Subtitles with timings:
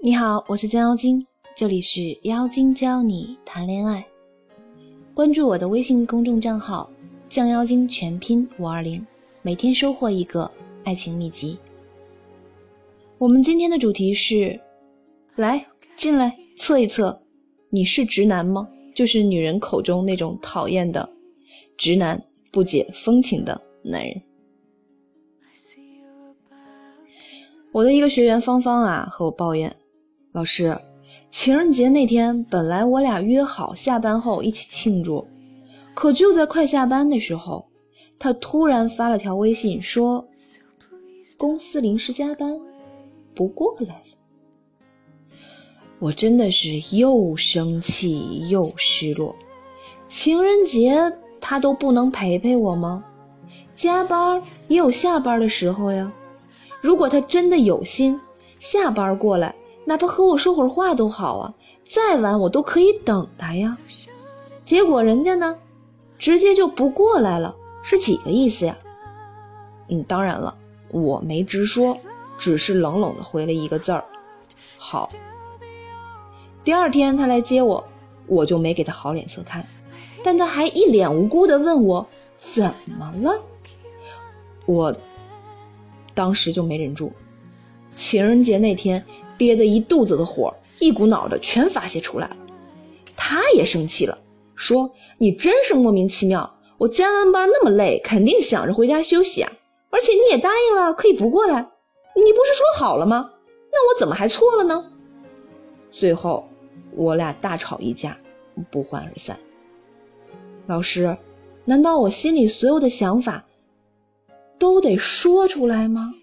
[0.00, 4.06] 你好，我是江妖精，这里是妖精教你谈恋爱。
[5.12, 6.88] 关注我的微信公众账号
[7.28, 9.04] “降妖精”全拼五二零，
[9.42, 10.48] 每天收获一个
[10.84, 11.58] 爱情秘籍。
[13.18, 14.60] 我们今天的主题是：
[15.34, 15.66] 来
[15.96, 17.20] 进来测一测，
[17.68, 18.68] 你是直男吗？
[18.94, 21.10] 就是女人口中那种讨厌的
[21.76, 22.22] 直男，
[22.52, 24.22] 不解风情的男人。
[27.72, 29.74] 我的一个学员芳芳啊，和我抱怨。
[30.32, 30.78] 老师，
[31.30, 35.26] 情人节那天本来我俩约好下班后一起庆祝，
[35.94, 37.66] 可就在快下班的时候，
[38.18, 40.28] 他突然发了条微信说
[41.38, 42.60] 公司临时加班，
[43.34, 44.02] 不过来了。
[45.98, 49.34] 我真的是又生气又失落。
[50.08, 53.02] 情人节他都不能陪陪我吗？
[53.74, 56.12] 加班也有下班的时候呀。
[56.82, 58.20] 如果他真的有心，
[58.60, 59.54] 下班过来。
[59.88, 63.78] 哪怕和我说会儿话都好啊，再晚我都可以等他呀。
[64.62, 65.56] 结果人家呢，
[66.18, 68.76] 直接就不过来了，是几个意思呀？
[69.88, 70.54] 嗯，当然了，
[70.90, 71.96] 我没直说，
[72.36, 74.04] 只是冷冷的回了一个字儿：
[74.76, 75.08] 好。
[76.64, 77.82] 第二天他来接我，
[78.26, 79.66] 我就没给他好脸色看，
[80.22, 83.40] 但他还一脸无辜的问我怎么了。
[84.66, 84.94] 我
[86.12, 87.10] 当时就没忍住，
[87.96, 89.02] 情人节那天。
[89.38, 92.36] 憋得一肚子的火，一股脑的全发泄出来了。
[93.16, 94.18] 他也生气了，
[94.54, 96.56] 说：“你真是莫名其妙！
[96.76, 99.52] 我加完班那么累，肯定想着回家休息啊。
[99.90, 101.54] 而且你也答应了，可以不过来。
[102.14, 103.30] 你不是说好了吗？
[103.72, 104.84] 那我怎么还错了呢？”
[105.90, 106.48] 最后，
[106.94, 108.18] 我俩大吵一架，
[108.70, 109.38] 不欢而散。
[110.66, 111.16] 老师，
[111.64, 113.46] 难道我心里所有的想法
[114.58, 116.14] 都得说出来吗？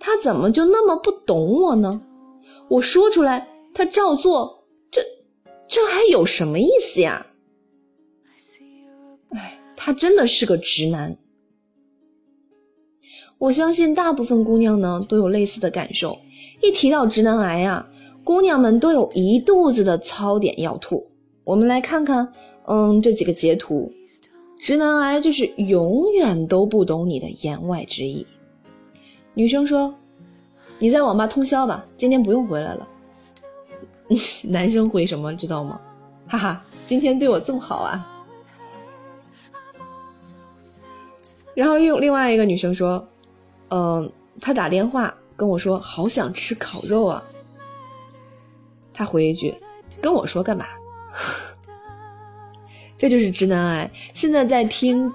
[0.00, 2.02] 他怎么就那么不懂我呢？
[2.66, 5.00] 我说出来，他照做，这
[5.68, 7.26] 这还有什么意思呀？
[9.30, 11.16] 哎，他真的是个直男。
[13.38, 16.18] 我相信大部分姑娘呢都有类似的感受。
[16.60, 17.88] 一提到直男癌啊，
[18.24, 21.10] 姑娘们都有一肚子的槽点要吐。
[21.44, 22.32] 我们来看看，
[22.66, 23.92] 嗯，这几个截图，
[24.60, 28.26] 直男癌就是永远都不懂你的言外之意。
[29.32, 29.94] 女生说。
[30.78, 32.88] 你在网吧通宵吧，今天不用回来了。
[34.44, 35.80] 男生回什么知道吗？
[36.28, 38.06] 哈哈，今天对我这么好啊。
[41.54, 43.06] 然后又另外一个女生说，
[43.70, 47.22] 嗯，她打电话跟我说，好想吃烤肉啊。
[48.94, 49.54] 他回一句，
[50.00, 50.64] 跟我说干嘛？
[52.98, 53.90] 这就是直男癌。
[54.12, 55.12] 现在在听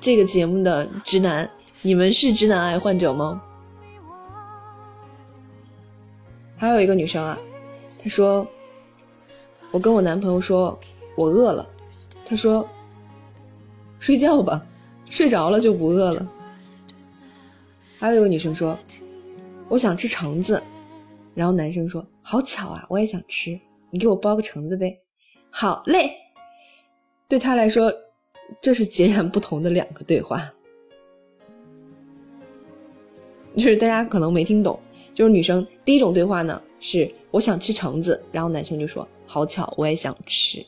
[0.00, 1.48] 这个节目的直男，
[1.80, 3.42] 你们是直男癌患者吗？
[6.62, 7.36] 还有一个女生啊，
[8.00, 8.46] 她说
[9.72, 10.78] ：“我跟我男朋友说
[11.16, 11.68] 我饿了，
[12.24, 12.64] 他说
[13.98, 14.64] 睡觉吧，
[15.10, 16.24] 睡着了就不饿了。”
[17.98, 18.78] 还有一个女生说
[19.68, 20.62] ：“我想吃橙子。”
[21.34, 23.58] 然后男生说：“好巧啊，我也想吃，
[23.90, 24.96] 你给我剥个橙子呗。”
[25.50, 26.12] 好嘞，
[27.26, 27.92] 对他来说，
[28.60, 30.48] 这是截然不同的两个对话，
[33.56, 34.78] 就是大家可能没听懂。
[35.14, 40.64] 就是女生第一种对话呢，是我想吃橙子，然后男生就说好巧，我也想吃。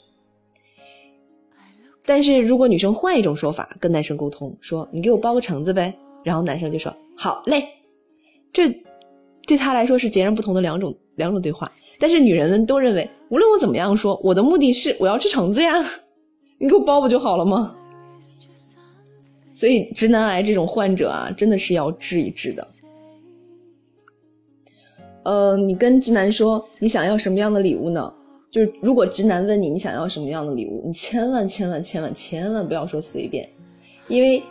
[2.04, 7.66] 但是如果女生换一种说法跟男生沟通，说你给我包个橙子呗，然后男生就说好嘞，
[8.52, 8.68] 这
[9.46, 11.72] 对他来说是截然不同的两种两种对话。
[11.98, 15.82] 但是女人们都认为，无论我怎么样说，我的目的是我要吃橙子呀，
[16.60, 17.74] 你给我包不就好了吗？
[19.54, 22.66] 所以直男癌这种患者啊，真的是要治一治的。
[25.24, 28.12] 呃，你跟直男说你想要什么样的礼物呢？
[28.50, 33.48] 就是如果直男问你你想要什么样的礼物，你千万千万千万千万不要说随便，
[34.06, 34.42] 因为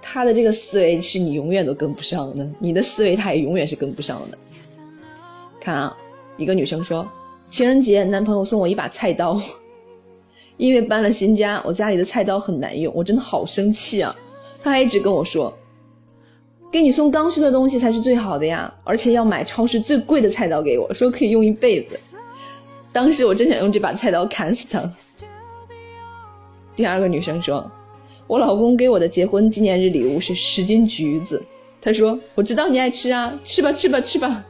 [0.00, 4.38] 他的这个思维是你永远都跟不上的，你的思维他也永远是跟不上的。
[5.60, 5.96] 看啊，
[6.36, 7.06] 一个女生说，
[7.50, 9.38] 情人节男朋友送我一把菜刀，
[10.56, 14.16] 因为搬了新家，我家里的菜刀很难用，我真的好生气啊！
[14.62, 15.52] 他还一直跟我说。
[16.72, 21.98] 给你送刚需的东西才是最好的呀，而且要买超市最贵的菜刀给我，说可以用一辈子。
[22.92, 24.88] 当时我真想用这把菜刀砍死他。
[26.76, 27.68] 第二个女生说，
[28.26, 31.42] 我老公给我的结婚纪念日礼物是十斤橘子，
[31.80, 34.44] 他说我知道你爱吃啊，吃吧吃吧吃吧。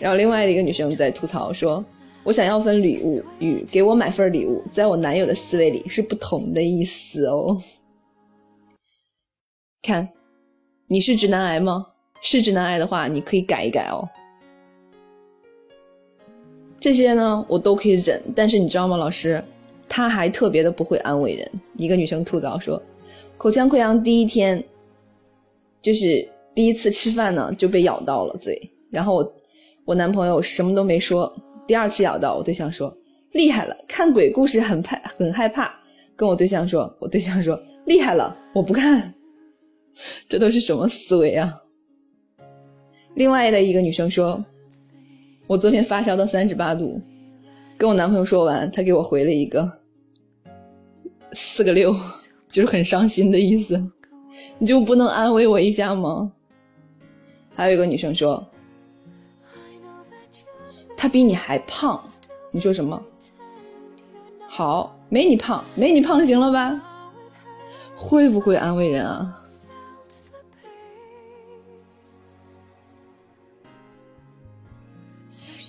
[0.00, 1.84] 然后另外一个女生在吐槽说，
[2.24, 7.56] 我想要份礼物与给我买份礼物，在我男友的思维里是不同的意思哦。
[9.88, 10.06] 看，
[10.86, 11.86] 你是直男癌吗？
[12.20, 14.06] 是直男癌的话，你可以改一改哦。
[16.78, 19.42] 这些呢，我都可以忍，但是你知道吗，老师，
[19.88, 21.50] 他还特别的不会安慰人。
[21.74, 22.80] 一个女生吐槽说，
[23.38, 24.62] 口腔溃疡第一天，
[25.80, 29.32] 就是第一次吃饭呢就被咬到了嘴，然后我
[29.86, 31.34] 我男朋友什么都没说，
[31.66, 32.94] 第二次咬到我对象说
[33.32, 35.74] 厉害了，看鬼故事很怕很害怕，
[36.14, 39.14] 跟我对象说，我对象说厉害了，我不看，
[40.28, 41.52] 这都是什么思维啊？
[43.14, 44.44] 另外的一个女生说。
[45.46, 47.00] 我昨天发烧到三十八度，
[47.78, 49.66] 跟我男朋友说完，他给我回了一个
[51.32, 51.96] 四个六，
[52.50, 53.82] 就是很伤心的意思。
[54.58, 56.30] 你就不能安慰我一下吗？
[57.56, 58.46] 还有一个女生说，
[60.94, 61.98] 他比你还胖，
[62.50, 63.02] 你说什么？
[64.46, 66.78] 好，没你胖，没你胖，行了吧？
[67.96, 69.47] 会不会安慰人啊？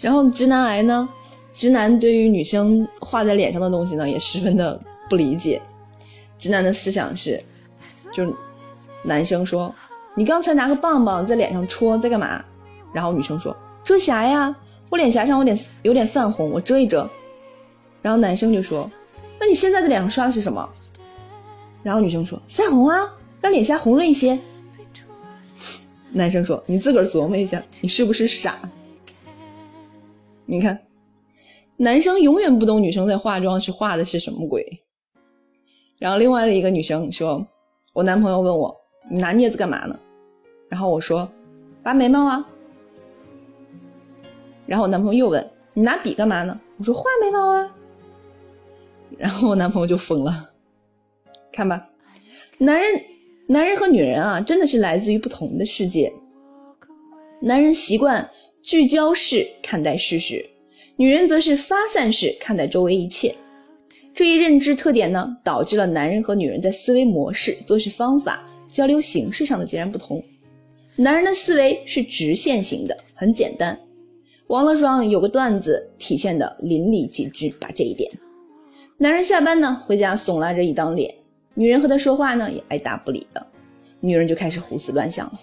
[0.02, 1.08] 然后直男癌呢？
[1.54, 4.80] 直男对于女生画在脸上的东西呢，也十分的
[5.10, 5.62] 不理解。
[6.38, 7.42] 直男的思想是，
[8.14, 8.34] 就是
[9.04, 9.74] 男生说
[10.16, 12.42] ：“你刚才拿个棒棒在脸上戳，在干嘛？”
[12.94, 13.54] 然后女生说
[13.84, 14.56] ：“遮瑕呀，
[14.90, 17.10] 我脸颊上有点有点泛红，我遮一遮。”
[18.02, 18.90] 然后男生就说
[19.38, 20.70] ：“那你现在的脸上刷的是什么？”
[21.84, 23.06] 然后女生说：“腮红啊，
[23.42, 24.40] 让脸颊红润一些。”
[26.12, 28.58] 男生说：“你自个儿琢磨一下，你是不是傻？”
[30.50, 30.88] 你看，
[31.78, 34.82] 男生永远不懂女生在化妆是化的是什么鬼。
[36.00, 37.46] 然后另外的一个女生说
[37.94, 38.76] ：“我男朋友问我，
[39.12, 40.00] 你拿镊子干嘛呢？”
[40.68, 41.30] 然后我说
[41.84, 42.50] ：“拔眉毛啊。”
[44.66, 47.72] 然后我男朋友又问：“你拿笔干嘛呢？”我说：“画眉毛啊。”
[49.20, 50.50] 然后我男朋友就疯了。
[51.52, 51.88] 看吧，
[52.58, 53.04] 男人，
[53.46, 56.12] 男人和女人啊，真的是来自于不同的世界。
[57.40, 58.28] 男人习惯。
[58.62, 60.46] 聚焦式看待事实，
[60.98, 63.34] 女人则是发散式看待周围一切。
[64.14, 70.22] 这一认知特点呢，导致了男人和女人在思维模式、做事方法、交流形式上的截然不同。
[70.98, 73.80] 男人的思维是直线型的，很简单。
[74.48, 78.12] 网络上有个段子体现的淋漓尽致，把这一点。
[78.98, 81.16] 男人下班呢，回家耸拉着一张脸，
[81.54, 83.48] 女人和他说话呢，也爱答不理的。
[84.02, 85.34] 女人就开始胡思乱想了：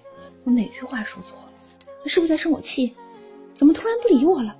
[0.44, 1.52] 我哪句话说错了？
[2.02, 2.92] 他是不是在生我气？
[3.56, 4.54] 怎么突然不理我了？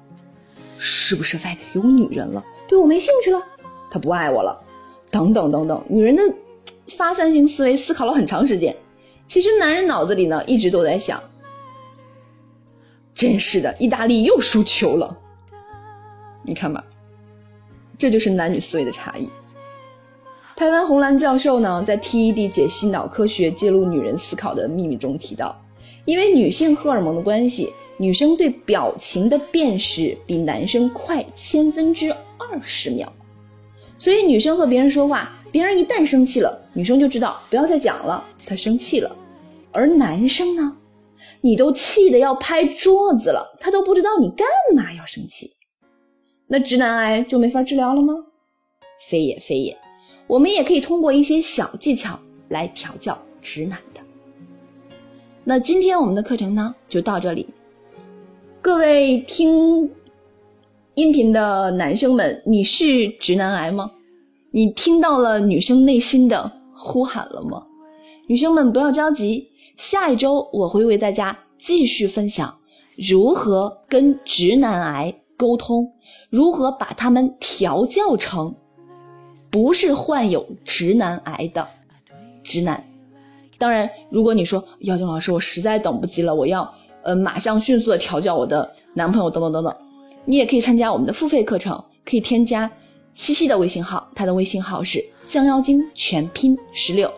[0.79, 2.45] 是不是外面有女人了？
[2.67, 3.43] 对我没兴趣了？
[3.91, 4.59] 他不爱我了？
[5.11, 6.23] 等等等等，女人的
[6.97, 8.77] 发散性思维思考了很长时间。
[9.27, 11.21] 其实男人脑子里呢一直都在想：
[13.15, 15.17] 真是的，意大利又输球了。
[16.43, 16.85] 你看吧，
[17.99, 19.29] 这就是男女思维的差异。
[20.55, 25.61] 台湾红蓝教授呢在 TED 解析脑科学揭露女人思考的秘密中提到，
[26.07, 27.71] 因为女性荷尔蒙的关系。
[27.99, 33.11] 女生对表情的辨识比男生快千分之二十秒，
[33.97, 39.17] 所以女生和别人说话，别人一旦生气了，女生就知道不要再讲了，她生气了。
[39.73, 40.77] 而男生呢，
[41.41, 45.55] 你都气得要拍桌子了，他都不知道你干嘛要生气，
[46.47, 48.13] 那直男癌就没法治疗了吗？
[49.09, 49.75] 非也非也，
[50.27, 52.21] 我们也可以通过一些小技巧
[52.51, 54.03] 来调教直男的。
[55.49, 57.47] 那今天我们的课程呢，就到这里。
[58.61, 59.89] 各位听
[60.97, 63.93] 音频的男生们，你是直男癌吗？
[64.51, 67.65] 你听到了女生内心的呼喊了吗？
[68.27, 72.53] 女生们不要着急，下一周我会为大家继续分享
[73.09, 75.93] 如何跟直男癌沟通，
[76.29, 78.53] 如何把他们调教成
[79.53, 81.69] 不是患有直男癌的
[82.43, 82.85] 直男。
[83.59, 86.73] 当然，如果你说姚静老师，我实在等不及了，我要。
[87.03, 89.73] 呃，马上迅速的调教我的男朋友，等等等等，
[90.25, 92.69] 你也可以参加我们的付费课程，可以添加
[93.15, 97.09] 西西的微信号，他的微信号是降妖精全拼十六，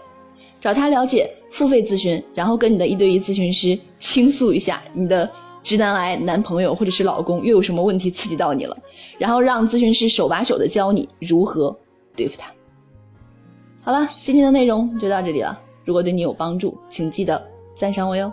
[0.61, 5.27] 找他了解付费咨询，然后跟你的一对一咨询师倾诉一下你的
[5.63, 8.77] 直男癌男朋友或者是老公又有什么问题刺激到你了，
[9.17, 11.75] 然后让咨询师手把手的教你如何
[12.15, 12.53] 对付他。
[13.83, 17.43] 好了，今天的内容就到这里了，如果对你有帮助请记得
[17.75, 18.31] 赞赏我哟。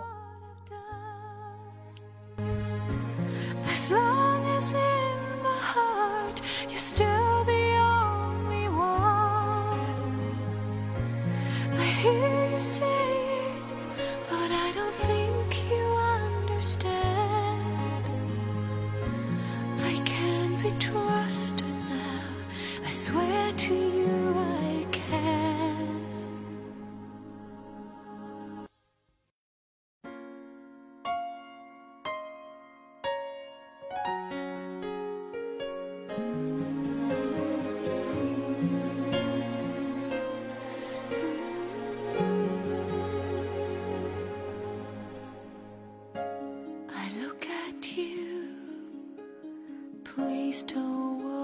[51.05, 51.34] Away.